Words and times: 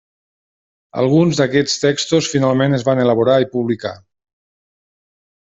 Alguns 1.01 1.41
d'aquests 1.41 1.75
textos 1.83 2.31
finalment 2.33 2.79
es 2.79 2.87
van 2.89 3.03
elaborar 3.05 3.37
i 3.45 3.49
publicar. 3.53 3.93